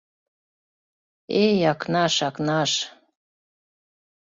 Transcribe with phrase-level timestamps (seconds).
[1.43, 2.71] —Эй, Акнаш, Акнаш!